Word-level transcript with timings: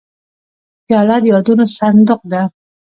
پیاله 0.85 1.17
د 1.23 1.25
یادونو 1.33 1.65
صندوق 1.77 2.21
ده. 2.31 2.41